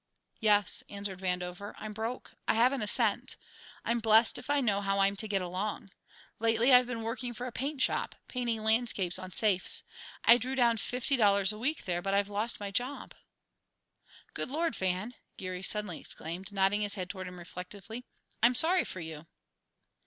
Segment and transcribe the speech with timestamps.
[0.39, 1.75] "Yes," answered Vandover.
[1.77, 3.35] "I'm broke; I haven't a cent.
[3.85, 5.91] I'm blest if I know how I'm to get along.
[6.39, 9.83] Lately I've been working for a paint shop, painting landscapes on safes.
[10.25, 13.13] I drew down fifty dollars a week there, but I've lost my job."
[14.33, 18.03] "Good Lord, Van!" Geary suddenly exclaimed, nodding his head toward him reflectively,
[18.41, 19.27] "I'm sorry for you!"